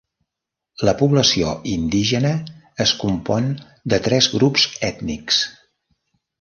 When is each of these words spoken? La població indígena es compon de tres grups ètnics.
La 0.87 0.93
població 1.01 1.51
indígena 1.73 2.33
es 2.87 2.95
compon 3.05 3.53
de 3.95 4.03
tres 4.09 4.33
grups 4.39 4.67
ètnics. 4.93 5.47